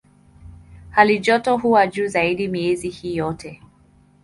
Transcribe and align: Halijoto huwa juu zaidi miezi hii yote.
Halijoto 0.91 1.57
huwa 1.57 1.87
juu 1.87 2.07
zaidi 2.07 2.47
miezi 2.47 2.89
hii 2.89 3.15
yote. 3.15 3.61